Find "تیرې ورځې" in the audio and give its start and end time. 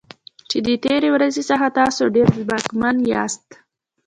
0.83-1.43